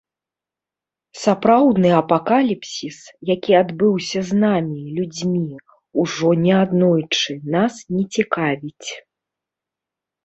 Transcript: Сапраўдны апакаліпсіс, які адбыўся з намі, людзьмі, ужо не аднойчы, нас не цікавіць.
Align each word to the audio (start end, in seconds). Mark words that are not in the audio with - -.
Сапраўдны 1.23 1.89
апакаліпсіс, 2.01 2.97
які 3.31 3.51
адбыўся 3.61 4.19
з 4.29 4.39
намі, 4.45 4.79
людзьмі, 5.01 5.47
ужо 6.05 6.29
не 6.47 6.53
аднойчы, 6.63 7.31
нас 7.57 7.73
не 7.97 8.03
цікавіць. 8.17 8.89